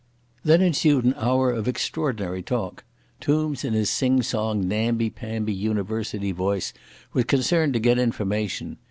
Then 0.43 0.63
ensued 0.63 1.05
an 1.05 1.13
hour 1.15 1.51
of 1.51 1.67
extraordinary 1.67 2.41
talk. 2.41 2.85
Tombs 3.19 3.63
in 3.63 3.73
his 3.73 3.87
sing 3.87 4.23
song 4.23 4.67
namby 4.67 5.11
pamby 5.11 5.53
University 5.53 6.31
voice 6.31 6.73
was 7.13 7.25
concerned 7.25 7.73
to 7.73 7.79
get 7.79 7.99
information. 7.99 8.77